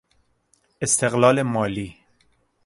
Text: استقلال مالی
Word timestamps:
استقلال 0.81 1.41
مالی 1.41 1.97